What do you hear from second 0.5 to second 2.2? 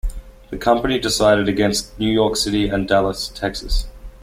company decided against New